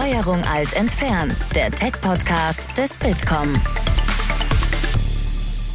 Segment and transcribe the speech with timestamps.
[0.00, 3.52] Steuerung Alt entfernen, der Tech-Podcast des Bitkom.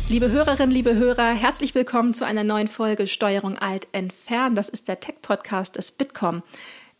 [0.07, 4.55] Liebe Hörerinnen, liebe Hörer, herzlich willkommen zu einer neuen Folge Steuerung Alt entfernen.
[4.55, 6.41] Das ist der Tech-Podcast des Bitkom.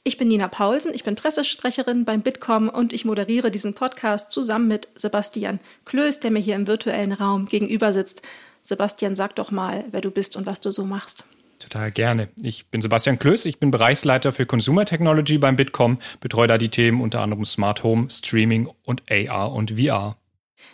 [0.04, 4.68] Ich bin Nina Paulsen, ich bin Pressesprecherin beim Bitkom und ich moderiere diesen Podcast zusammen
[4.68, 8.22] mit Sebastian Klöß, der mir hier im virtuellen Raum gegenüber sitzt.
[8.64, 11.24] Sebastian, sag doch mal, wer du bist und was du so machst.
[11.64, 12.28] Total gerne.
[12.42, 16.68] Ich bin Sebastian Klöß, ich bin Bereichsleiter für Consumer Technology beim Bitkom, betreue da die
[16.68, 20.18] Themen unter anderem Smart Home, Streaming und AR und VR.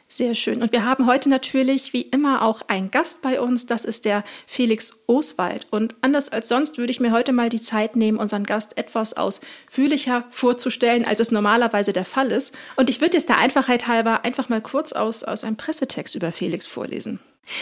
[0.08, 0.64] Sehr schön.
[0.64, 3.68] Und wir haben heute natürlich wie immer auch einen Gast bei uns.
[3.68, 5.68] Das ist der Felix Oswald.
[5.70, 9.14] Und anders als sonst würde ich mir heute mal die Zeit nehmen, unseren Gast etwas
[9.14, 12.56] ausführlicher vorzustellen, als es normalerweise der Fall ist.
[12.76, 16.32] Und ich würde jetzt der Einfachheit halber einfach mal kurz aus, aus einem Pressetext über
[16.32, 17.20] Felix vorlesen.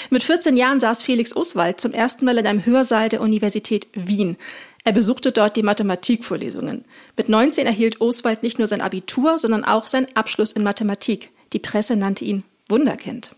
[0.09, 4.37] Mit 14 Jahren saß Felix Oswald zum ersten Mal in einem Hörsaal der Universität Wien.
[4.83, 6.85] Er besuchte dort die Mathematikvorlesungen.
[7.17, 11.31] Mit 19 erhielt Oswald nicht nur sein Abitur, sondern auch seinen Abschluss in Mathematik.
[11.53, 13.31] Die Presse nannte ihn Wunderkind.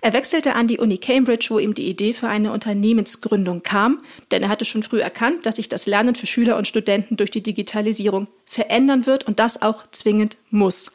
[0.00, 4.42] Er wechselte an die Uni Cambridge, wo ihm die Idee für eine Unternehmensgründung kam, denn
[4.42, 7.42] er hatte schon früh erkannt, dass sich das Lernen für Schüler und Studenten durch die
[7.42, 10.92] Digitalisierung verändern wird und das auch zwingend muss.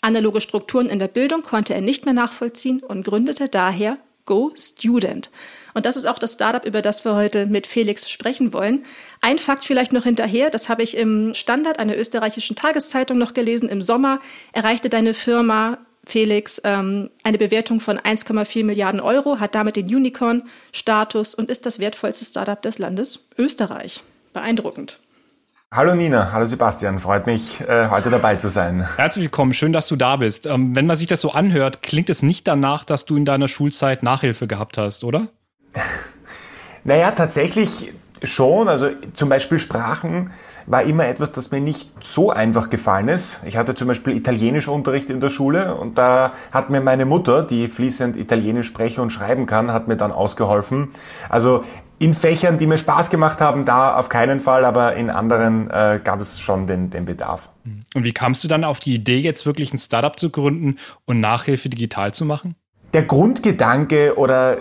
[0.00, 3.98] Analoge Strukturen in der Bildung konnte er nicht mehr nachvollziehen und gründete daher
[4.28, 5.30] Go Student.
[5.72, 8.84] Und das ist auch das Startup, über das wir heute mit Felix sprechen wollen.
[9.22, 13.70] Ein Fakt vielleicht noch hinterher, das habe ich im Standard einer österreichischen Tageszeitung noch gelesen.
[13.70, 14.20] Im Sommer
[14.52, 21.34] erreichte deine Firma Felix ähm, eine Bewertung von 1,4 Milliarden Euro, hat damit den Unicorn-Status
[21.34, 24.02] und ist das wertvollste Startup des Landes Österreich.
[24.34, 25.00] Beeindruckend.
[25.70, 28.88] Hallo Nina, hallo Sebastian, freut mich, äh, heute dabei zu sein.
[28.96, 30.46] Herzlich willkommen, schön, dass du da bist.
[30.46, 33.48] Ähm, wenn man sich das so anhört, klingt es nicht danach, dass du in deiner
[33.48, 35.28] Schulzeit Nachhilfe gehabt hast, oder?
[36.84, 38.66] naja, tatsächlich schon.
[38.66, 40.30] Also zum Beispiel Sprachen
[40.66, 43.40] war immer etwas, das mir nicht so einfach gefallen ist.
[43.44, 47.68] Ich hatte zum Beispiel Italienischunterricht in der Schule und da hat mir meine Mutter, die
[47.68, 50.88] fließend Italienisch sprechen und schreiben kann, hat mir dann ausgeholfen.
[51.28, 51.64] Also
[51.98, 56.00] in Fächern, die mir Spaß gemacht haben, da auf keinen Fall, aber in anderen äh,
[56.02, 57.48] gab es schon den, den Bedarf.
[57.94, 60.76] Und wie kamst du dann auf die Idee, jetzt wirklich ein Startup zu gründen
[61.06, 62.54] und Nachhilfe digital zu machen?
[62.94, 64.58] Der Grundgedanke oder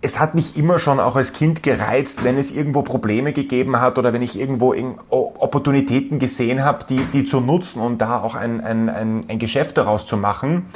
[0.00, 3.98] es hat mich immer schon auch als Kind gereizt, wenn es irgendwo Probleme gegeben hat
[3.98, 4.74] oder wenn ich irgendwo
[5.10, 9.76] Opportunitäten gesehen habe, die, die zu nutzen und da auch ein, ein, ein, ein Geschäft
[9.78, 10.66] daraus zu machen.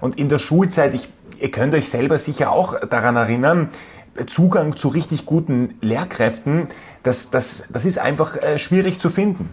[0.00, 1.08] Und in der Schulzeit, ich,
[1.40, 3.68] ihr könnt euch selber sicher auch daran erinnern,
[4.26, 6.68] Zugang zu richtig guten Lehrkräften,
[7.02, 9.50] das, das, das ist einfach äh, schwierig zu finden.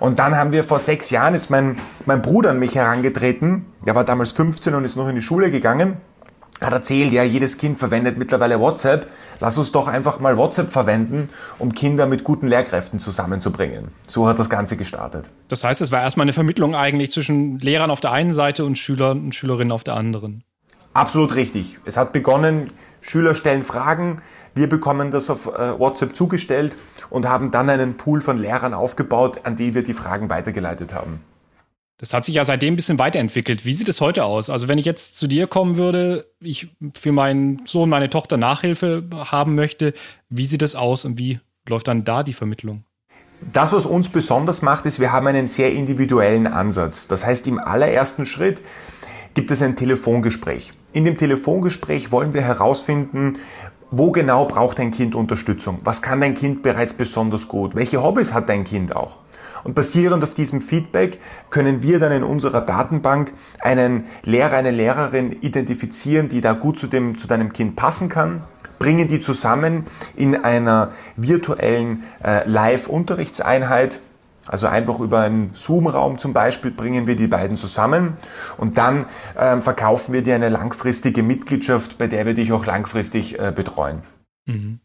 [0.00, 3.94] Und dann haben wir vor sechs Jahren, ist mein, mein Bruder an mich herangetreten, der
[3.94, 5.96] war damals 15 und ist noch in die Schule gegangen
[6.60, 9.06] hat erzählt, ja, jedes Kind verwendet mittlerweile WhatsApp.
[9.40, 13.88] Lass uns doch einfach mal WhatsApp verwenden, um Kinder mit guten Lehrkräften zusammenzubringen.
[14.06, 15.30] So hat das Ganze gestartet.
[15.46, 18.76] Das heißt, es war erstmal eine Vermittlung eigentlich zwischen Lehrern auf der einen Seite und
[18.76, 20.42] Schülern und Schülerinnen auf der anderen.
[20.98, 21.78] Absolut richtig.
[21.84, 24.20] Es hat begonnen, Schüler stellen Fragen,
[24.56, 26.76] wir bekommen das auf äh, WhatsApp zugestellt
[27.08, 31.20] und haben dann einen Pool von Lehrern aufgebaut, an die wir die Fragen weitergeleitet haben.
[31.98, 33.64] Das hat sich ja seitdem ein bisschen weiterentwickelt.
[33.64, 34.50] Wie sieht es heute aus?
[34.50, 39.04] Also wenn ich jetzt zu dir kommen würde, ich für meinen Sohn, meine Tochter Nachhilfe
[39.14, 39.94] haben möchte,
[40.28, 41.38] wie sieht es aus und wie
[41.68, 42.82] läuft dann da die Vermittlung?
[43.52, 47.06] Das, was uns besonders macht, ist, wir haben einen sehr individuellen Ansatz.
[47.06, 48.62] Das heißt, im allerersten Schritt
[49.34, 50.72] gibt es ein Telefongespräch.
[50.92, 53.38] In dem Telefongespräch wollen wir herausfinden,
[53.90, 55.80] wo genau braucht dein Kind Unterstützung?
[55.84, 57.74] Was kann dein Kind bereits besonders gut?
[57.74, 59.18] Welche Hobbys hat dein Kind auch?
[59.64, 65.32] Und basierend auf diesem Feedback können wir dann in unserer Datenbank einen Lehrer, eine Lehrerin
[65.40, 68.44] identifizieren, die da gut zu, dem, zu deinem Kind passen kann,
[68.78, 69.84] bringen die zusammen
[70.16, 74.00] in einer virtuellen äh, Live-Unterrichtseinheit.
[74.48, 78.16] Also einfach über einen Zoom-Raum zum Beispiel bringen wir die beiden zusammen
[78.56, 83.38] und dann äh, verkaufen wir dir eine langfristige Mitgliedschaft, bei der wir dich auch langfristig
[83.38, 84.02] äh, betreuen.
[84.46, 84.80] Mhm.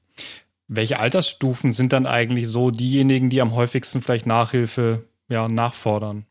[0.68, 6.26] Welche Altersstufen sind dann eigentlich so diejenigen, die am häufigsten vielleicht Nachhilfe ja, nachfordern?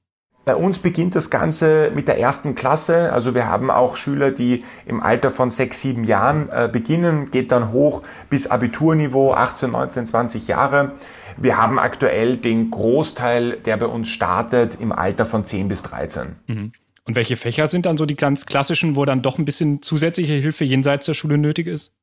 [0.44, 3.12] Bei uns beginnt das Ganze mit der ersten Klasse.
[3.12, 7.52] Also wir haben auch Schüler, die im Alter von sechs, sieben Jahren äh, beginnen, geht
[7.52, 10.93] dann hoch bis Abiturniveau, 18, 19, 20 Jahre.
[11.37, 16.37] Wir haben aktuell den Großteil, der bei uns startet, im Alter von 10 bis 13.
[16.46, 16.73] Mhm.
[17.05, 20.34] Und welche Fächer sind dann so die ganz klassischen, wo dann doch ein bisschen zusätzliche
[20.34, 21.96] Hilfe jenseits der Schule nötig ist?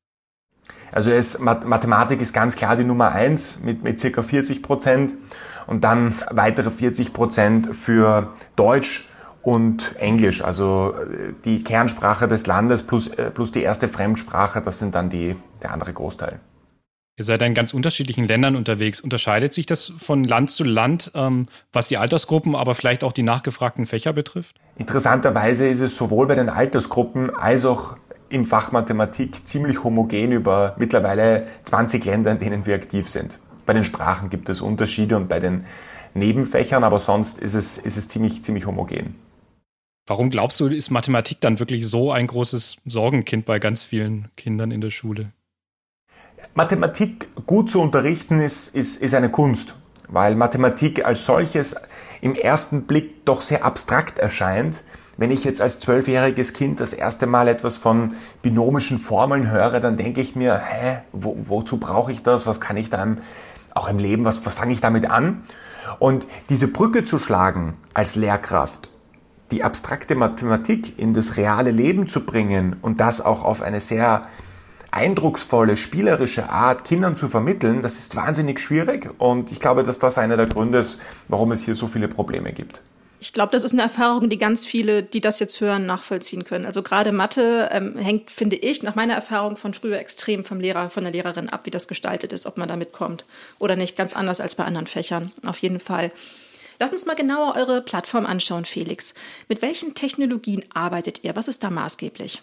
[0.91, 5.13] Also es, Mathematik ist ganz klar die Nummer eins mit, mit circa 40 Prozent
[5.67, 9.07] und dann weitere 40 Prozent für Deutsch
[9.41, 14.79] und Englisch, also äh, die Kernsprache des Landes plus, äh, plus die erste Fremdsprache, das
[14.79, 16.39] sind dann die, der andere Großteil.
[17.19, 19.01] Ihr seid in ganz unterschiedlichen Ländern unterwegs.
[19.01, 23.23] Unterscheidet sich das von Land zu Land, ähm, was die Altersgruppen, aber vielleicht auch die
[23.23, 24.55] nachgefragten Fächer betrifft?
[24.77, 27.97] Interessanterweise ist es sowohl bei den Altersgruppen als auch
[28.29, 33.37] im Fach Mathematik ziemlich homogen über mittlerweile 20 Länder, in denen wir aktiv sind.
[33.65, 35.65] Bei den Sprachen gibt es Unterschiede und bei den
[36.13, 39.15] Nebenfächern, aber sonst ist es, ist es ziemlich, ziemlich homogen.
[40.07, 44.71] Warum glaubst du, ist Mathematik dann wirklich so ein großes Sorgenkind bei ganz vielen Kindern
[44.71, 45.33] in der Schule?
[46.53, 49.75] Mathematik gut zu unterrichten ist, ist, ist eine Kunst,
[50.07, 51.75] weil Mathematik als solches
[52.21, 54.83] im ersten Blick doch sehr abstrakt erscheint.
[55.17, 59.97] Wenn ich jetzt als zwölfjähriges Kind das erste Mal etwas von binomischen Formeln höre, dann
[59.97, 62.47] denke ich mir, hä, wo, wozu brauche ich das?
[62.47, 63.05] Was kann ich da
[63.75, 65.43] auch im Leben, was, was fange ich damit an?
[65.99, 68.89] Und diese Brücke zu schlagen als Lehrkraft,
[69.51, 74.27] die abstrakte Mathematik in das reale Leben zu bringen und das auch auf eine sehr
[74.91, 80.17] eindrucksvolle, spielerische Art Kindern zu vermitteln, das ist wahnsinnig schwierig und ich glaube, dass das
[80.17, 82.81] einer der Gründe ist, warum es hier so viele Probleme gibt.
[83.21, 86.65] Ich glaube, das ist eine Erfahrung, die ganz viele, die das jetzt hören, nachvollziehen können.
[86.65, 90.89] Also gerade Mathe ähm, hängt, finde ich, nach meiner Erfahrung von früher extrem vom Lehrer,
[90.89, 93.25] von der Lehrerin ab, wie das gestaltet ist, ob man damit kommt
[93.59, 93.97] oder nicht.
[93.97, 96.13] Ganz anders als bei anderen Fächern, auf jeden Fall.
[96.79, 99.13] Lass uns mal genauer eure Plattform anschauen, Felix.
[99.49, 101.35] Mit welchen Technologien arbeitet ihr?
[101.35, 102.41] Was ist da maßgeblich?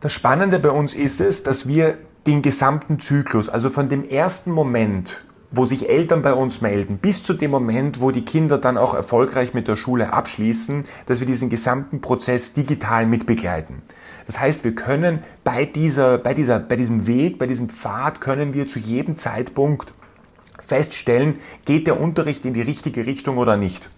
[0.00, 1.96] Das Spannende bei uns ist es, dass wir
[2.26, 7.22] den gesamten Zyklus, also von dem ersten Moment, wo sich Eltern bei uns melden, bis
[7.22, 11.26] zu dem Moment, wo die Kinder dann auch erfolgreich mit der Schule abschließen, dass wir
[11.26, 13.80] diesen gesamten Prozess digital mitbegleiten.
[14.26, 18.52] Das heißt, wir können bei dieser, bei dieser, bei diesem Weg, bei diesem Pfad können
[18.52, 19.94] wir zu jedem Zeitpunkt
[20.58, 23.88] feststellen, geht der Unterricht in die richtige Richtung oder nicht.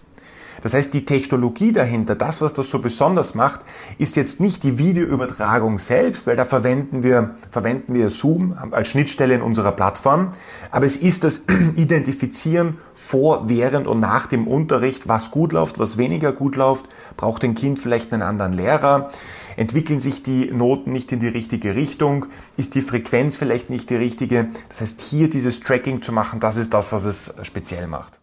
[0.63, 3.61] Das heißt, die Technologie dahinter, das, was das so besonders macht,
[3.99, 9.35] ist jetzt nicht die Videoübertragung selbst, weil da verwenden wir, verwenden wir Zoom als Schnittstelle
[9.35, 10.31] in unserer Plattform,
[10.71, 11.45] aber es ist das
[11.77, 17.45] Identifizieren vor, während und nach dem Unterricht, was gut läuft, was weniger gut läuft, braucht
[17.45, 19.11] ein Kind vielleicht einen anderen Lehrer,
[19.57, 22.27] entwickeln sich die Noten nicht in die richtige Richtung,
[22.57, 24.49] ist die Frequenz vielleicht nicht die richtige.
[24.69, 28.21] Das heißt, hier dieses Tracking zu machen, das ist das, was es speziell macht.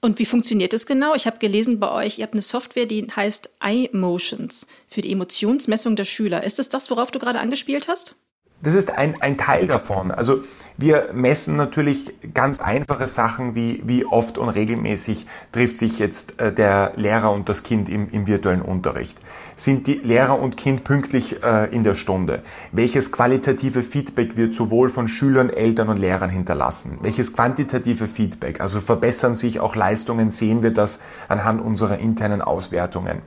[0.00, 1.14] Und wie funktioniert das genau?
[1.14, 5.96] Ich habe gelesen bei euch, ihr habt eine Software, die heißt iMotions für die Emotionsmessung
[5.96, 6.44] der Schüler.
[6.44, 8.14] Ist es das, worauf du gerade angespielt hast?
[8.60, 10.10] Das ist ein, ein Teil davon.
[10.10, 10.40] Also
[10.76, 16.52] wir messen natürlich ganz einfache Sachen wie wie oft und regelmäßig trifft sich jetzt äh,
[16.52, 19.20] der Lehrer und das Kind im, im virtuellen Unterricht.
[19.58, 22.42] Sind die Lehrer und Kind pünktlich äh, in der Stunde?
[22.70, 26.98] Welches qualitative Feedback wird sowohl von Schülern, Eltern und Lehrern hinterlassen?
[27.02, 28.60] Welches quantitative Feedback?
[28.60, 30.30] Also verbessern sich auch Leistungen?
[30.30, 33.22] Sehen wir das anhand unserer internen Auswertungen?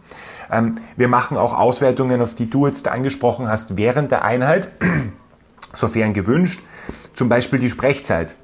[0.50, 4.72] Ähm, wir machen auch Auswertungen, auf die du jetzt angesprochen hast, während der Einheit
[5.74, 6.62] sofern gewünscht,
[7.13, 8.36] zum Beispiel die Sprechzeit.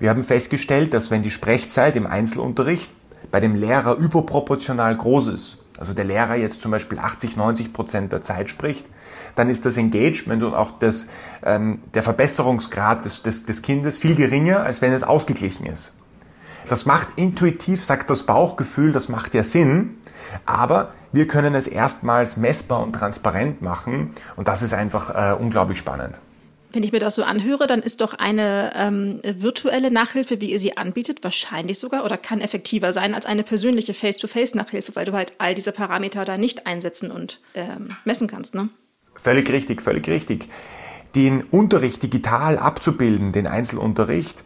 [0.00, 2.90] Wir haben festgestellt, dass wenn die Sprechzeit im Einzelunterricht
[3.30, 8.12] bei dem Lehrer überproportional groß ist, also der Lehrer jetzt zum Beispiel 80, 90 Prozent
[8.12, 8.86] der Zeit spricht,
[9.34, 11.08] dann ist das Engagement und auch das,
[11.44, 15.96] ähm, der Verbesserungsgrad des, des, des Kindes viel geringer, als wenn es ausgeglichen ist.
[16.68, 19.96] Das macht intuitiv, sagt das Bauchgefühl, das macht ja Sinn,
[20.46, 25.78] aber wir können es erstmals messbar und transparent machen und das ist einfach äh, unglaublich
[25.78, 26.20] spannend.
[26.72, 30.58] Wenn ich mir das so anhöre, dann ist doch eine ähm, virtuelle Nachhilfe, wie ihr
[30.58, 35.34] sie anbietet, wahrscheinlich sogar oder kann effektiver sein als eine persönliche Face-to-Face-Nachhilfe, weil du halt
[35.38, 38.54] all diese Parameter da nicht einsetzen und ähm, messen kannst.
[38.54, 38.68] Ne?
[39.14, 40.48] Völlig richtig, völlig richtig.
[41.14, 44.44] Den Unterricht digital abzubilden, den Einzelunterricht,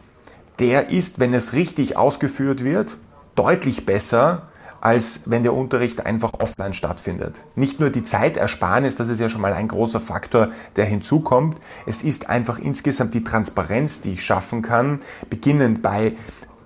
[0.59, 2.97] der ist, wenn es richtig ausgeführt wird,
[3.35, 4.49] deutlich besser
[4.87, 7.43] als wenn der Unterricht einfach offline stattfindet.
[7.55, 11.57] Nicht nur die Zeitersparnis, das ist ja schon mal ein großer Faktor, der hinzukommt.
[11.85, 16.13] Es ist einfach insgesamt die Transparenz, die ich schaffen kann, beginnend bei,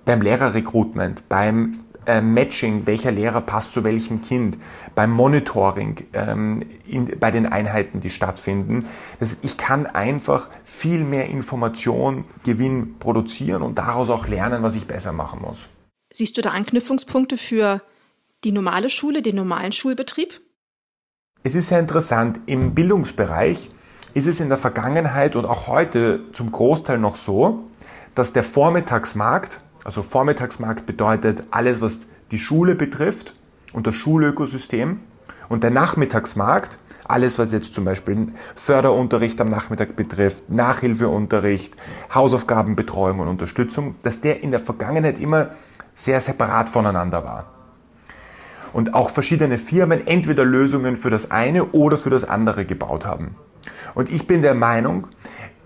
[0.04, 4.56] beim Lehrerrecruitment, beim äh, Matching, welcher Lehrer passt zu welchem Kind,
[4.94, 8.84] beim Monitoring, ähm, in, bei den Einheiten, die stattfinden.
[9.18, 14.86] Das ich kann einfach viel mehr Information, Gewinn produzieren und daraus auch lernen, was ich
[14.86, 15.68] besser machen muss.
[16.12, 17.82] Siehst du da Anknüpfungspunkte für
[18.44, 20.40] die normale Schule, den normalen Schulbetrieb?
[21.44, 22.40] Es ist sehr interessant.
[22.46, 23.70] Im Bildungsbereich
[24.14, 27.64] ist es in der Vergangenheit und auch heute zum Großteil noch so,
[28.14, 33.34] dass der Vormittagsmarkt, also Vormittagsmarkt bedeutet alles, was die Schule betrifft
[33.72, 35.00] und das Schulökosystem,
[35.48, 41.74] und der Nachmittagsmarkt, alles, was jetzt zum Beispiel Förderunterricht am Nachmittag betrifft, Nachhilfeunterricht,
[42.14, 45.50] Hausaufgabenbetreuung und Unterstützung, dass der in der Vergangenheit immer
[45.94, 47.61] sehr separat voneinander war
[48.72, 53.34] und auch verschiedene Firmen entweder Lösungen für das eine oder für das andere gebaut haben.
[53.94, 55.08] Und ich bin der Meinung,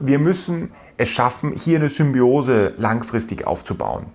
[0.00, 4.06] wir müssen es schaffen, hier eine Symbiose langfristig aufzubauen.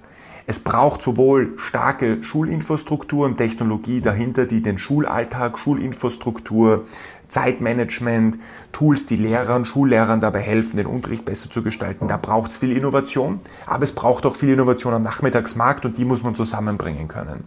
[0.48, 6.86] Es braucht sowohl starke Schulinfrastruktur und Technologie dahinter, die den Schulalltag, Schulinfrastruktur,
[7.28, 8.38] Zeitmanagement,
[8.72, 12.08] Tools, die Lehrern, Schullehrern dabei helfen, den Unterricht besser zu gestalten.
[12.08, 16.06] Da braucht es viel Innovation, aber es braucht auch viel Innovation am Nachmittagsmarkt und die
[16.06, 17.46] muss man zusammenbringen können.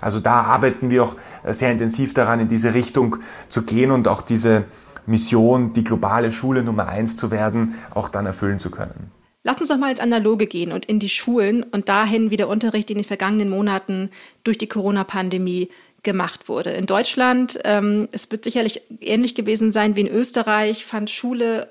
[0.00, 3.16] Also da arbeiten wir auch sehr intensiv daran, in diese Richtung
[3.48, 4.64] zu gehen und auch diese
[5.06, 9.10] Mission, die globale Schule Nummer eins zu werden, auch dann erfüllen zu können.
[9.42, 12.48] Lass uns doch mal ins Analoge gehen und in die Schulen und dahin, wie der
[12.48, 14.10] Unterricht in den vergangenen Monaten
[14.44, 15.70] durch die Corona-Pandemie
[16.02, 16.70] gemacht wurde.
[16.70, 21.68] In Deutschland, ähm, es wird sicherlich ähnlich gewesen sein wie in Österreich, fand Schule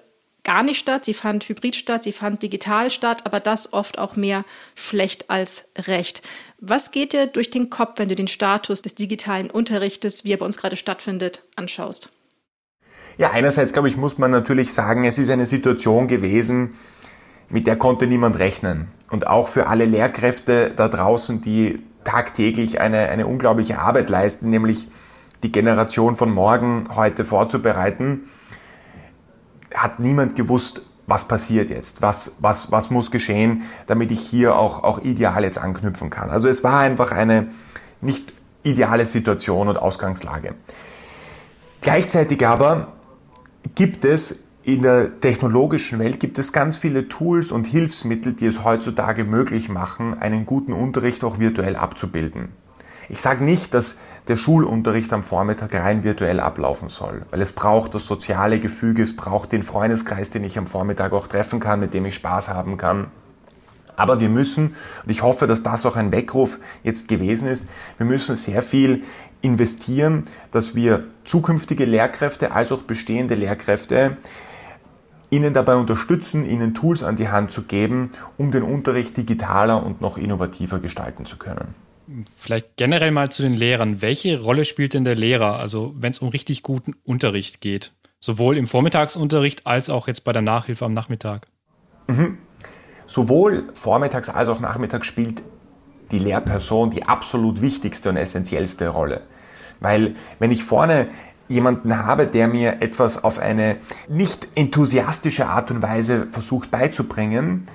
[0.48, 1.06] gar nicht statt.
[1.06, 5.66] Sie fand hybrid statt, sie fand digital statt, aber das oft auch mehr schlecht als
[5.77, 6.24] recht.
[6.60, 10.38] Was geht dir durch den Kopf, wenn du den Status des digitalen Unterrichtes, wie er
[10.38, 12.12] bei uns gerade stattfindet, anschaust?
[13.18, 16.75] Ja, einerseits, glaube ich, muss man natürlich sagen, es ist eine Situation gewesen,
[17.50, 18.92] mit der konnte niemand rechnen.
[19.10, 24.88] Und auch für alle Lehrkräfte da draußen, die tagtäglich eine, eine unglaubliche Arbeit leisten, nämlich
[25.44, 28.30] die Generation von morgen heute vorzubereiten,
[29.77, 34.84] hat niemand gewusst, was passiert jetzt, was, was, was muss geschehen, damit ich hier auch,
[34.84, 36.29] auch ideal jetzt anknüpfen kann.
[36.29, 37.48] Also es war einfach eine
[38.01, 40.55] nicht ideale Situation und Ausgangslage.
[41.81, 42.89] Gleichzeitig aber
[43.75, 48.65] gibt es in der technologischen Welt gibt es ganz viele Tools und Hilfsmittel, die es
[48.65, 52.50] heutzutage möglich machen, einen guten Unterricht auch virtuell abzubilden.
[53.07, 57.93] Ich sage nicht, dass der Schulunterricht am Vormittag rein virtuell ablaufen soll, weil es braucht
[57.93, 61.93] das soziale Gefüge, es braucht den Freundeskreis, den ich am Vormittag auch treffen kann, mit
[61.93, 63.07] dem ich Spaß haben kann.
[63.96, 67.67] Aber wir müssen, und ich hoffe, dass das auch ein Weckruf jetzt gewesen ist,
[67.98, 69.03] wir müssen sehr viel
[69.41, 74.17] investieren, dass wir zukünftige Lehrkräfte als auch bestehende Lehrkräfte
[75.29, 80.00] ihnen dabei unterstützen, ihnen Tools an die Hand zu geben, um den Unterricht digitaler und
[80.00, 81.87] noch innovativer gestalten zu können.
[82.35, 84.01] Vielleicht generell mal zu den Lehrern.
[84.01, 87.93] Welche Rolle spielt denn der Lehrer, also wenn es um richtig guten Unterricht geht?
[88.19, 91.47] Sowohl im Vormittagsunterricht als auch jetzt bei der Nachhilfe am Nachmittag.
[92.07, 92.37] Mhm.
[93.05, 95.43] Sowohl vormittags als auch nachmittags spielt
[96.11, 99.21] die Lehrperson die absolut wichtigste und essentiellste Rolle.
[99.79, 101.07] Weil wenn ich vorne
[101.47, 103.77] jemanden habe, der mir etwas auf eine
[104.09, 107.67] nicht enthusiastische Art und Weise versucht beizubringen,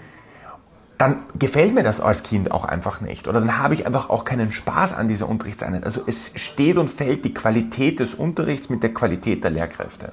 [1.03, 3.27] dann gefällt mir das als Kind auch einfach nicht.
[3.27, 5.83] Oder dann habe ich einfach auch keinen Spaß an dieser Unterrichtseinheit.
[5.83, 10.13] Also es steht und fällt die Qualität des Unterrichts mit der Qualität der Lehrkräfte.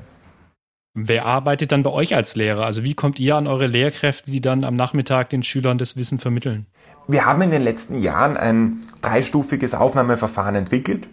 [0.95, 2.65] Wer arbeitet dann bei euch als Lehrer?
[2.65, 6.17] Also wie kommt ihr an eure Lehrkräfte, die dann am Nachmittag den Schülern das Wissen
[6.17, 6.65] vermitteln?
[7.07, 11.07] Wir haben in den letzten Jahren ein dreistufiges Aufnahmeverfahren entwickelt.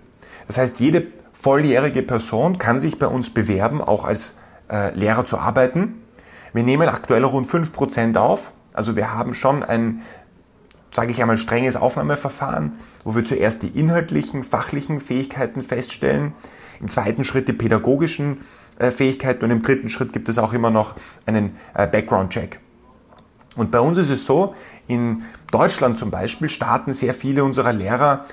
[0.46, 4.36] Das heißt, jede volljährige Person kann sich bei uns bewerben, auch als
[4.70, 5.96] äh, Lehrer zu arbeiten.
[6.54, 8.52] Wir nehmen aktuell rund 5% auf.
[8.76, 10.02] Also wir haben schon ein,
[10.92, 16.34] sage ich einmal, strenges Aufnahmeverfahren, wo wir zuerst die inhaltlichen, fachlichen Fähigkeiten feststellen,
[16.78, 18.42] im zweiten Schritt die pädagogischen
[18.78, 22.60] äh, Fähigkeiten und im dritten Schritt gibt es auch immer noch einen äh, Background-Check.
[23.56, 24.54] Und bei uns ist es so,
[24.86, 28.26] in Deutschland zum Beispiel starten sehr viele unserer Lehrer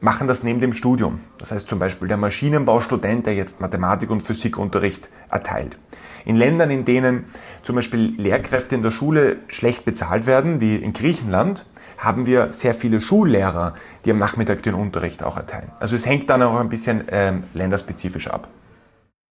[0.00, 1.20] machen das neben dem Studium.
[1.38, 5.78] Das heißt zum Beispiel der Maschinenbaustudent, der jetzt Mathematik- und Physikunterricht erteilt.
[6.24, 7.26] In Ländern, in denen
[7.62, 11.66] zum Beispiel Lehrkräfte in der Schule schlecht bezahlt werden, wie in Griechenland,
[11.98, 13.74] haben wir sehr viele Schullehrer,
[14.04, 15.70] die am Nachmittag den Unterricht auch erteilen.
[15.78, 18.48] Also es hängt dann auch ein bisschen ähm, länderspezifisch ab.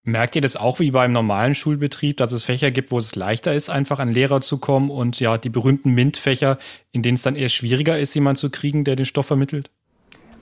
[0.08, 3.56] Merkt ihr das auch wie beim normalen Schulbetrieb, dass es Fächer gibt, wo es leichter
[3.56, 6.60] ist, einfach an Lehrer zu kommen und ja, die berühmten MINT-Fächer,
[6.92, 9.72] in denen es dann eher schwieriger ist, jemanden zu kriegen, der den Stoff vermittelt?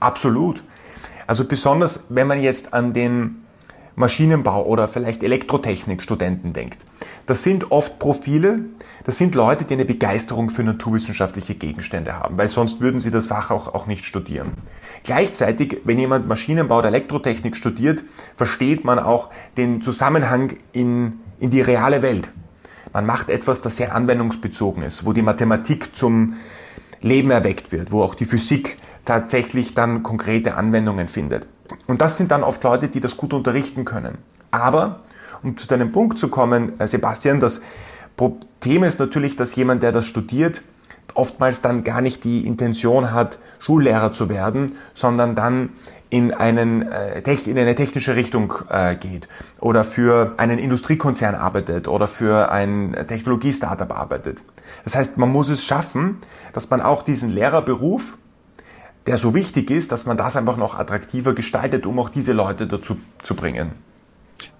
[0.00, 0.62] Absolut.
[1.26, 3.44] Also besonders, wenn man jetzt an den
[3.96, 6.78] Maschinenbau oder vielleicht Elektrotechnik-Studenten denkt.
[7.26, 8.64] Das sind oft Profile,
[9.04, 13.28] das sind Leute, die eine Begeisterung für naturwissenschaftliche Gegenstände haben, weil sonst würden sie das
[13.28, 14.52] Fach auch, auch nicht studieren.
[15.04, 18.02] Gleichzeitig, wenn jemand Maschinenbau oder Elektrotechnik studiert,
[18.34, 22.30] versteht man auch den Zusammenhang in, in die reale Welt.
[22.92, 26.34] Man macht etwas, das sehr anwendungsbezogen ist, wo die Mathematik zum
[27.00, 31.46] Leben erweckt wird, wo auch die Physik tatsächlich dann konkrete Anwendungen findet.
[31.86, 34.18] Und das sind dann oft Leute, die das gut unterrichten können.
[34.50, 35.00] Aber,
[35.42, 37.60] um zu deinem Punkt zu kommen, äh, Sebastian, das
[38.16, 40.62] Problem ist natürlich, dass jemand, der das studiert,
[41.14, 45.70] oftmals dann gar nicht die Intention hat, Schullehrer zu werden, sondern dann
[46.10, 49.28] in, einen, äh, in eine technische Richtung äh, geht
[49.60, 54.44] oder für einen Industriekonzern arbeitet oder für ein Technologie-Startup arbeitet.
[54.84, 56.18] Das heißt, man muss es schaffen,
[56.52, 58.16] dass man auch diesen Lehrerberuf
[59.06, 62.66] der so wichtig ist, dass man das einfach noch attraktiver gestaltet, um auch diese Leute
[62.66, 63.72] dazu zu bringen.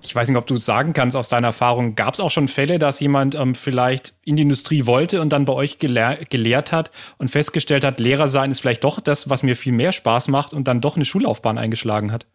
[0.02, 1.94] Ich weiß nicht, ob du es sagen kannst aus deiner Erfahrung.
[1.94, 5.46] Gab es auch schon Fälle, dass jemand ähm, vielleicht in die Industrie wollte und dann
[5.46, 9.42] bei euch gelehr gelehrt hat und festgestellt hat, Lehrer sein ist vielleicht doch das, was
[9.42, 12.26] mir viel mehr Spaß macht und dann doch eine Schullaufbahn eingeschlagen hat?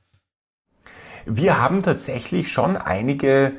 [1.26, 3.54] Wir haben tatsächlich schon einige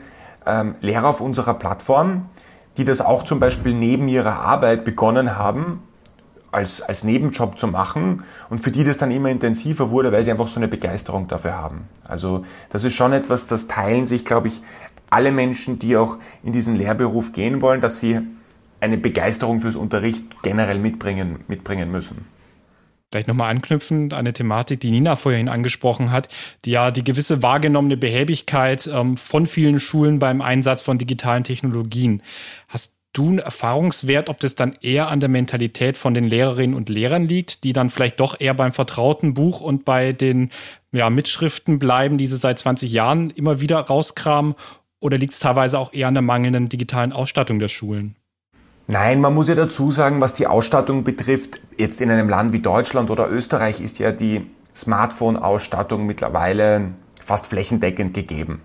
[0.44, 2.28] ähm, Lehrer auf unserer Plattform,
[2.76, 5.82] die das auch zum Beispiel neben ihrer Arbeit begonnen haben,
[6.52, 10.30] als, als Nebenjob zu machen und für die das dann immer intensiver wurde, weil sie
[10.30, 11.88] einfach so eine Begeisterung dafür haben.
[12.04, 14.62] Also das ist schon etwas, das teilen sich, glaube ich,
[15.10, 18.20] alle Menschen, die auch in diesen Lehrberuf gehen wollen, dass sie
[18.80, 22.26] eine Begeisterung fürs Unterricht generell mitbringen, mitbringen müssen.
[23.10, 26.28] Vielleicht nochmal anknüpfend an eine Thematik, die Nina vorhin angesprochen hat,
[26.64, 32.22] die ja die gewisse wahrgenommene Behäbigkeit ähm, von vielen Schulen beim Einsatz von digitalen Technologien.
[32.68, 36.88] Hast du einen Erfahrungswert, ob das dann eher an der Mentalität von den Lehrerinnen und
[36.88, 40.50] Lehrern liegt, die dann vielleicht doch eher beim vertrauten Buch und bei den
[40.92, 44.54] ja, Mitschriften bleiben, die sie seit 20 Jahren immer wieder rauskramen?
[45.00, 48.16] Oder liegt es teilweise auch eher an der mangelnden digitalen Ausstattung der Schulen?
[48.86, 52.58] Nein, man muss ja dazu sagen, was die Ausstattung betrifft, jetzt in einem Land wie
[52.58, 56.92] Deutschland oder Österreich ist ja die Smartphone-Ausstattung mittlerweile
[57.24, 58.62] fast flächendeckend gegeben.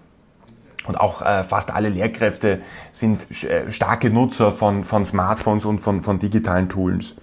[0.87, 2.61] Und auch äh, fast alle Lehrkräfte
[2.91, 7.15] sind äh, starke Nutzer von, von Smartphones und von, von digitalen Tools.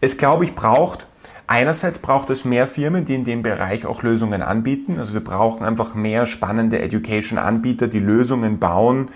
[0.00, 1.06] Es, glaube ich, braucht,
[1.46, 4.98] einerseits braucht es mehr Firmen, die in dem Bereich auch Lösungen anbieten.
[4.98, 9.08] Also wir brauchen einfach mehr spannende Education-Anbieter, die Lösungen bauen,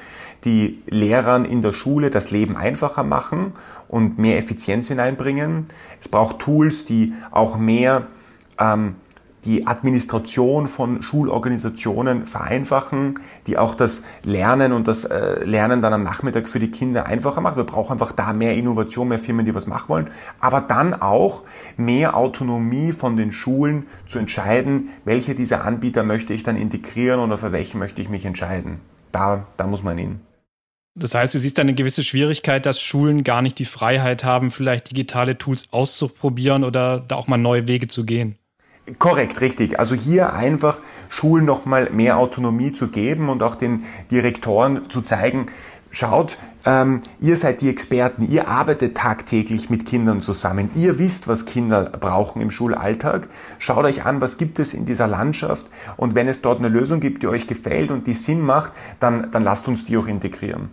[0.44, 3.52] die Lehrern in der Schule das Leben einfacher machen
[3.88, 5.66] und mehr Effizienz hineinbringen.
[6.00, 8.06] Es braucht Tools, die auch mehr
[8.58, 8.96] ähm,
[9.44, 16.02] die Administration von Schulorganisationen vereinfachen, die auch das Lernen und das äh, Lernen dann am
[16.02, 17.56] Nachmittag für die Kinder einfacher machen.
[17.56, 21.42] Wir brauchen einfach da mehr Innovation, mehr Firmen, die was machen wollen, aber dann auch
[21.76, 27.38] mehr Autonomie von den Schulen zu entscheiden, welche dieser Anbieter möchte ich dann integrieren oder
[27.38, 28.80] für welche möchte ich mich entscheiden.
[29.12, 30.20] Da, da muss man hin.
[30.98, 34.90] Das heißt, du siehst eine gewisse Schwierigkeit, dass Schulen gar nicht die Freiheit haben, vielleicht
[34.90, 38.36] digitale Tools auszuprobieren oder da auch mal neue Wege zu gehen.
[38.98, 39.78] Korrekt, richtig.
[39.78, 45.46] Also hier einfach Schulen nochmal mehr Autonomie zu geben und auch den Direktoren zu zeigen,
[45.90, 51.46] schaut, ähm, ihr seid die Experten, ihr arbeitet tagtäglich mit Kindern zusammen, ihr wisst, was
[51.46, 56.28] Kinder brauchen im Schulalltag, schaut euch an, was gibt es in dieser Landschaft und wenn
[56.28, 59.68] es dort eine Lösung gibt, die euch gefällt und die Sinn macht, dann, dann lasst
[59.68, 60.70] uns die auch integrieren.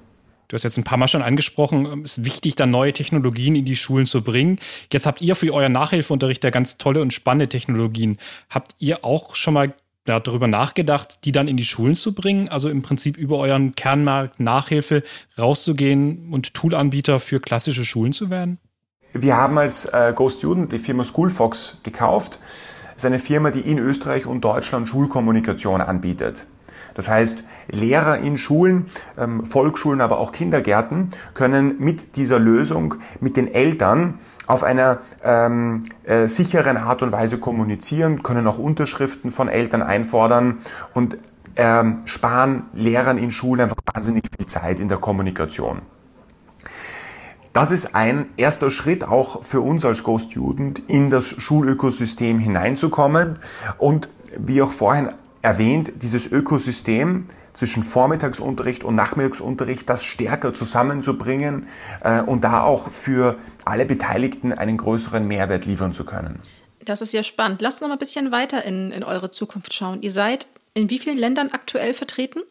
[0.55, 3.75] Hast jetzt ein paar Mal schon angesprochen, es ist wichtig, da neue Technologien in die
[3.75, 4.59] Schulen zu bringen.
[4.91, 8.17] Jetzt habt ihr für euren Nachhilfeunterricht ja ganz tolle und spannende Technologien.
[8.49, 9.73] Habt ihr auch schon mal
[10.05, 12.47] darüber nachgedacht, die dann in die Schulen zu bringen?
[12.47, 15.03] Also im Prinzip über euren Kernmarkt Nachhilfe
[15.37, 18.59] rauszugehen und Toolanbieter für klassische Schulen zu werden?
[19.13, 22.39] Wir haben als äh, Go Student die Firma Schoolfox gekauft.
[22.93, 26.45] Das ist eine Firma, die in Österreich und Deutschland Schulkommunikation anbietet.
[26.95, 33.37] Das heißt, Lehrer in Schulen, ähm, Volksschulen, aber auch Kindergärten können mit dieser Lösung mit
[33.37, 34.15] den Eltern
[34.47, 40.59] auf einer ähm, äh, sicheren Art und Weise kommunizieren, können auch Unterschriften von Eltern einfordern
[40.93, 41.17] und
[41.57, 45.81] ähm, sparen Lehrern in Schulen einfach wahnsinnig viel Zeit in der Kommunikation.
[47.53, 53.39] Das ist ein erster Schritt auch für uns als Go Student in das Schulökosystem hineinzukommen
[53.77, 55.09] und wie auch vorhin
[55.45, 61.67] erwähnt, dieses Ökosystem zwischen Vormittagsunterricht und Nachmittagsunterricht, das stärker zusammenzubringen
[62.03, 66.39] äh, und da auch für alle Beteiligten einen größeren Mehrwert liefern zu können.
[66.83, 67.61] Das ist ja spannend.
[67.61, 70.01] Lasst noch mal ein bisschen weiter in, in eure Zukunft schauen.
[70.01, 72.41] Ihr seid in wie vielen Ländern aktuell vertreten?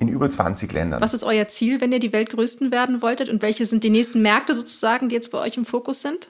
[0.00, 1.00] In über 20 Ländern.
[1.00, 3.28] Was ist euer Ziel, wenn ihr die Weltgrößten werden wolltet?
[3.28, 6.28] Und welche sind die nächsten Märkte sozusagen, die jetzt bei euch im Fokus sind?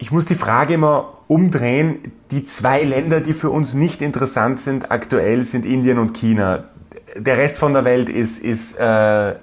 [0.00, 2.12] Ich muss die Frage immer umdrehen.
[2.30, 6.70] Die zwei Länder, die für uns nicht interessant sind aktuell, sind Indien und China.
[7.16, 9.34] Der Rest von der Welt ist, ist, äh,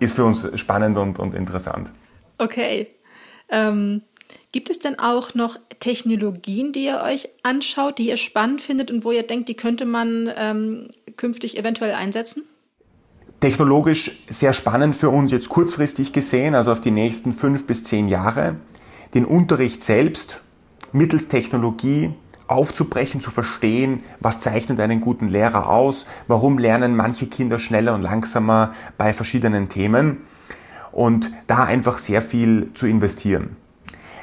[0.00, 1.90] ist für uns spannend und, und interessant.
[2.36, 2.88] Okay.
[3.48, 4.02] Ähm,
[4.52, 9.06] gibt es denn auch noch Technologien, die ihr euch anschaut, die ihr spannend findet und
[9.06, 12.44] wo ihr denkt, die könnte man ähm, künftig eventuell einsetzen?
[13.40, 18.08] Technologisch sehr spannend für uns jetzt kurzfristig gesehen, also auf die nächsten fünf bis zehn
[18.08, 18.56] Jahre
[19.14, 20.40] den Unterricht selbst
[20.92, 22.12] mittels Technologie
[22.46, 28.02] aufzubrechen, zu verstehen, was zeichnet einen guten Lehrer aus, warum lernen manche Kinder schneller und
[28.02, 30.18] langsamer bei verschiedenen Themen
[30.92, 33.56] und da einfach sehr viel zu investieren.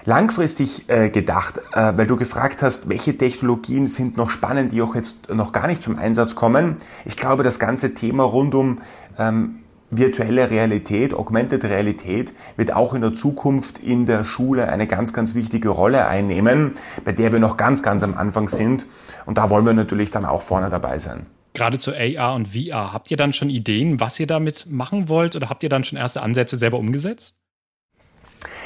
[0.06, 4.96] Langfristig äh, gedacht, äh, weil du gefragt hast, welche Technologien sind noch spannend, die auch
[4.96, 6.78] jetzt noch gar nicht zum Einsatz kommen.
[7.06, 8.80] Ich glaube, das ganze Thema rund um
[9.20, 9.61] ähm,
[9.92, 15.36] virtuelle Realität, Augmented Realität wird auch in der Zukunft in der Schule eine ganz, ganz
[15.36, 16.74] wichtige Rolle einnehmen,
[17.06, 18.86] bei der wir noch ganz, ganz am Anfang sind.
[19.26, 21.28] Und da wollen wir natürlich dann auch vorne dabei sein.
[21.54, 25.36] Gerade zu AR und VR, habt ihr dann schon Ideen, was ihr damit machen wollt
[25.36, 27.36] oder habt ihr dann schon erste Ansätze selber umgesetzt?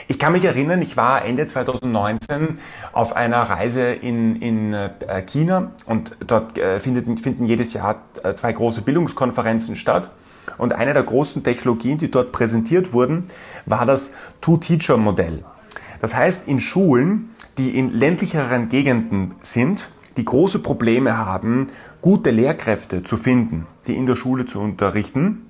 [0.07, 2.59] Ich kann mich erinnern, ich war Ende 2019
[2.93, 8.33] auf einer Reise in, in äh, China und dort äh, findet, finden jedes Jahr äh,
[8.35, 10.11] zwei große Bildungskonferenzen statt.
[10.57, 13.25] Und eine der großen Technologien, die dort präsentiert wurden,
[13.65, 15.43] war das Two-Teacher-Modell.
[16.01, 21.69] Das heißt, in Schulen, die in ländlicheren Gegenden sind, die große Probleme haben,
[22.01, 25.49] gute Lehrkräfte zu finden, die in der Schule zu unterrichten,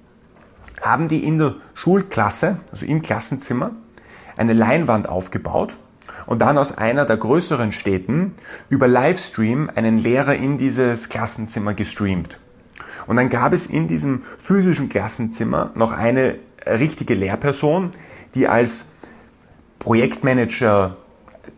[0.82, 3.72] haben die in der Schulklasse, also im Klassenzimmer,
[4.38, 5.78] eine Leinwand aufgebaut
[6.26, 8.36] und dann aus einer der größeren Städten
[8.70, 12.40] über Livestream einen Lehrer in dieses Klassenzimmer gestreamt.
[13.08, 17.92] Und dann gab es in diesem physischen Klassenzimmer noch eine richtige Lehrperson,
[18.34, 18.88] die als
[19.80, 20.98] Projektmanager,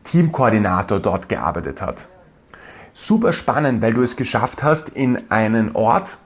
[0.04, 2.08] Teamkoordinator dort gearbeitet hat.
[2.94, 6.18] Super spannend, weil du es geschafft hast, in einen Ort,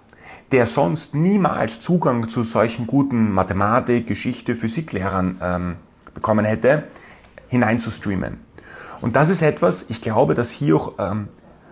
[0.51, 5.75] der sonst niemals Zugang zu solchen guten Mathematik, Geschichte, Physiklehrern ähm,
[6.13, 6.83] bekommen hätte,
[7.47, 8.39] hineinzustreamen.
[9.01, 11.27] Und das ist etwas, ich glaube, dass hier auch ähm,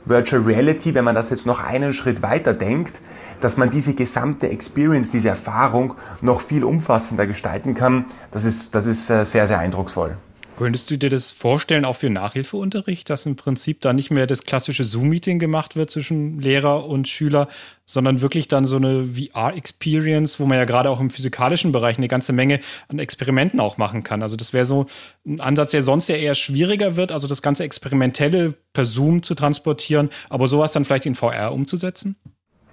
[0.06, 3.02] Virtual Reality, wenn man das jetzt noch einen Schritt weiter denkt,
[3.42, 8.88] dass man diese gesamte Experience, diese Erfahrung noch viel umfassender gestalten kann, das ist, das
[8.88, 10.18] ist äh, sehr, sehr eindrucksvoll.
[10.60, 14.44] Könntest du dir das vorstellen, auch für Nachhilfeunterricht, dass im Prinzip da nicht mehr das
[14.44, 17.48] klassische Zoom-Meeting gemacht wird zwischen Lehrer und Schüler,
[17.86, 22.10] sondern wirklich dann so eine VR-Experience, wo man ja gerade auch im physikalischen Bereich eine
[22.10, 24.22] ganze Menge an Experimenten auch machen kann.
[24.22, 24.88] Also das wäre so
[25.26, 29.36] ein Ansatz, der sonst ja eher schwieriger wird, also das ganze Experimentelle per Zoom zu
[29.36, 32.18] transportieren, aber sowas dann vielleicht in VR umzusetzen?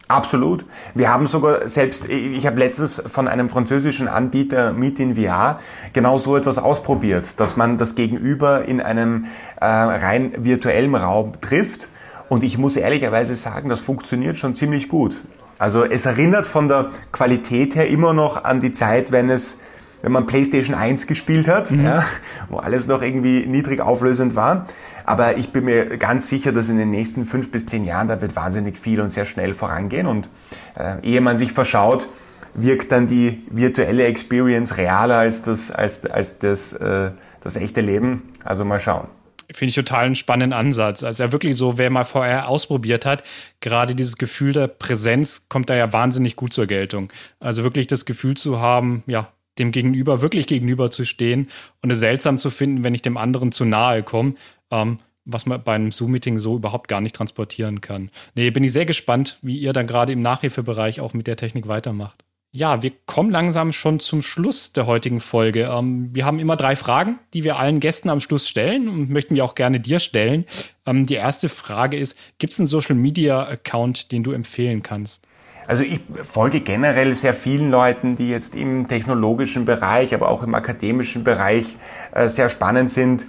[0.08, 0.64] Absolut.
[0.94, 5.58] Wir haben sogar selbst, ich habe letztens von einem französischen Anbieter Meet in VR
[5.92, 9.24] genau so etwas ausprobiert, dass man das Gegenüber in einem
[9.60, 11.88] äh, rein virtuellen Raum trifft.
[12.28, 15.16] Und ich muss ehrlicherweise sagen, das funktioniert schon ziemlich gut.
[15.58, 19.58] Also es erinnert von der Qualität her immer noch an die Zeit, wenn es
[20.02, 21.85] wenn man PlayStation 1 gespielt hat, mhm.
[21.85, 22.04] ja,
[22.48, 24.66] wo alles noch irgendwie niedrig auflösend war.
[25.04, 28.20] Aber ich bin mir ganz sicher, dass in den nächsten fünf bis zehn Jahren, da
[28.20, 30.06] wird wahnsinnig viel und sehr schnell vorangehen.
[30.06, 30.28] Und
[30.76, 32.09] äh, ehe man sich verschaut,
[32.54, 38.30] wirkt dann die virtuelle Experience realer als das, als, als das, äh, das echte Leben.
[38.44, 39.09] Also mal schauen.
[39.52, 41.04] Finde ich total einen spannenden Ansatz.
[41.04, 43.22] Also ja wirklich so, wer mal vorher ausprobiert hat,
[43.61, 47.12] gerade dieses Gefühl der Präsenz kommt da ja wahnsinnig gut zur Geltung.
[47.38, 51.48] Also wirklich das Gefühl zu haben, ja, dem Gegenüber wirklich gegenüber zu stehen
[51.82, 54.34] und es seltsam zu finden, wenn ich dem anderen zu nahe komme
[54.70, 58.10] ähm, was man bei einem Zoom-Meeting so überhaupt gar nicht transportieren kann.
[58.34, 61.66] Nee, bin ich sehr gespannt, wie ihr dann gerade im Nachhilfebereich auch mit der Technik
[61.68, 62.24] weitermacht.
[62.52, 65.64] Ja, wir kommen langsam schon zum Schluss der heutigen Folge.
[65.64, 69.34] Ähm, wir haben immer drei Fragen, die wir allen Gästen am Schluss stellen und möchten
[69.34, 70.46] wir auch gerne dir stellen.
[70.86, 75.26] Ähm, die erste Frage ist, gibt es einen Social-Media-Account, den du empfehlen kannst?
[75.66, 80.55] Also ich folge generell sehr vielen Leuten, die jetzt im technologischen Bereich, aber auch im
[80.55, 81.76] akademischen Bereich
[82.12, 83.26] äh, sehr spannend sind.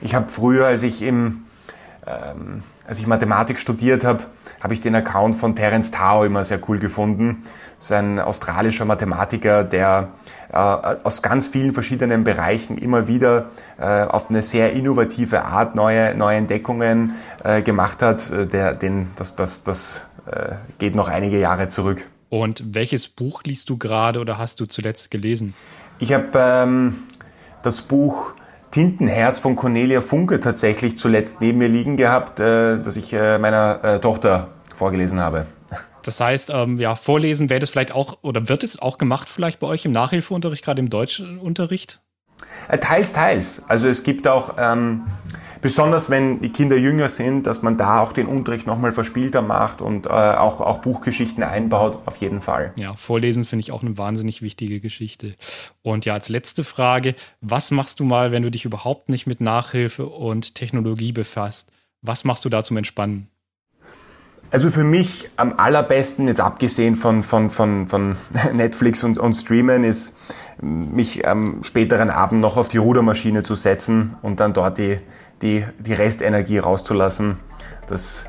[0.00, 1.44] Ich habe früher, als ich im
[2.06, 4.24] ähm, als ich Mathematik studiert habe,
[4.60, 7.44] habe ich den Account von Terence Tao immer sehr cool gefunden.
[7.76, 10.08] Das ist ein australischer Mathematiker, der
[10.52, 13.46] äh, aus ganz vielen verschiedenen Bereichen immer wieder
[13.78, 18.28] äh, auf eine sehr innovative Art neue, neue Entdeckungen äh, gemacht hat.
[18.30, 22.06] Äh, der, den, das das, das äh, geht noch einige Jahre zurück.
[22.28, 25.54] Und welches Buch liest du gerade oder hast du zuletzt gelesen?
[25.98, 26.94] Ich habe ähm,
[27.62, 28.32] das Buch
[28.70, 33.80] Tintenherz von Cornelia Funke tatsächlich zuletzt neben mir liegen gehabt, äh, das ich äh, meiner
[33.82, 35.46] äh, Tochter vorgelesen habe.
[36.02, 39.60] Das heißt, ähm, ja, vorlesen wäre das vielleicht auch, oder wird es auch gemacht vielleicht
[39.60, 42.00] bei euch im Nachhilfeunterricht, gerade im Deutschunterricht?
[42.68, 43.62] Äh, teils, teils.
[43.68, 45.02] Also es gibt auch ähm,
[45.60, 49.82] Besonders wenn die Kinder jünger sind, dass man da auch den Unterricht nochmal verspielter macht
[49.82, 52.72] und äh, auch, auch Buchgeschichten einbaut, auf jeden Fall.
[52.76, 55.34] Ja, Vorlesen finde ich auch eine wahnsinnig wichtige Geschichte.
[55.82, 59.40] Und ja, als letzte Frage, was machst du mal, wenn du dich überhaupt nicht mit
[59.40, 61.72] Nachhilfe und Technologie befasst?
[62.02, 63.28] Was machst du da zum Entspannen?
[64.52, 68.16] Also für mich am allerbesten, jetzt abgesehen von, von, von, von
[68.52, 70.16] Netflix und, und Streamen, ist
[70.60, 74.98] mich am späteren Abend noch auf die Rudermaschine zu setzen und dann dort die,
[75.40, 77.38] die, die Restenergie rauszulassen.
[77.86, 78.24] Das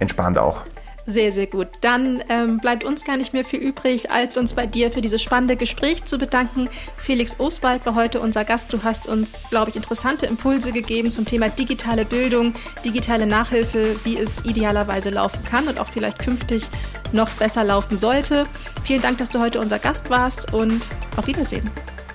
[0.00, 0.64] entspannt auch.
[1.06, 1.68] Sehr, sehr gut.
[1.80, 5.22] Dann ähm, bleibt uns gar nicht mehr viel übrig, als uns bei dir für dieses
[5.22, 6.68] spannende Gespräch zu bedanken.
[6.96, 8.72] Felix Oswald war heute unser Gast.
[8.72, 14.18] Du hast uns, glaube ich, interessante Impulse gegeben zum Thema digitale Bildung, digitale Nachhilfe, wie
[14.18, 16.64] es idealerweise laufen kann und auch vielleicht künftig
[17.12, 18.44] noch besser laufen sollte.
[18.84, 20.80] Vielen Dank, dass du heute unser Gast warst und
[21.16, 21.68] auf Wiedersehen.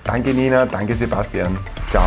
[0.04, 0.64] Danke, Nina.
[0.64, 1.58] Danke, Sebastian.
[1.90, 2.06] Ciao.